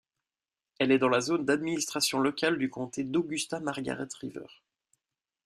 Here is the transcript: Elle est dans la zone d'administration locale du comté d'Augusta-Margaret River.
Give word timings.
Elle 0.79 0.91
est 0.91 0.97
dans 0.97 1.09
la 1.09 1.21
zone 1.21 1.45
d'administration 1.45 2.17
locale 2.17 2.57
du 2.57 2.71
comté 2.71 3.03
d'Augusta-Margaret 3.03 4.07
River. 4.19 4.47